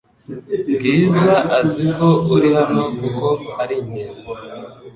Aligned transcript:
Bwiza 0.75 1.35
azi 1.59 1.83
ko 1.97 2.07
uri 2.35 2.49
hano 2.57 2.81
kuko 2.99 3.27
ari 3.61 3.73
ingenzi 3.81 4.31